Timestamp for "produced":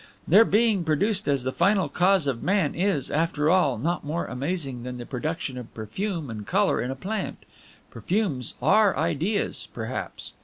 0.83-1.27